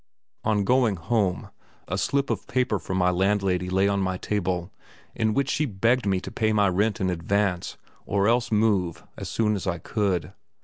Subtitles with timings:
[0.43, 1.51] On going home,
[1.87, 4.71] a slip of paper from my landlady lay on my table,
[5.13, 7.77] in which she begged me to pay my rent in advance,
[8.07, 10.33] or else move as soon as I could.